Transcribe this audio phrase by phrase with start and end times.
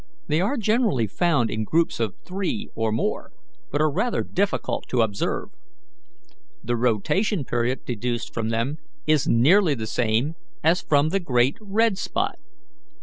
[0.27, 3.31] They are generally found in groups of three or more,
[3.71, 5.49] but are rather difficult to observe.
[6.63, 10.33] The rotation period deduced from them is nearly the same
[10.63, 12.39] as from the great red spot.